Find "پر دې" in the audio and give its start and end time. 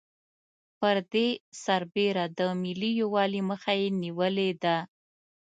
0.79-1.27